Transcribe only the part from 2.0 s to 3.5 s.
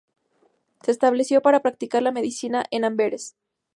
la medicina en Amberes.